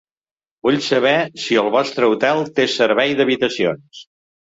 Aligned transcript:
Vull 0.67 0.77
saber 0.85 1.11
si 1.43 1.61
el 1.65 1.71
vostre 1.77 2.11
hotel 2.15 2.45
te 2.59 2.69
servei 2.79 3.19
d,habitacions. 3.21 4.07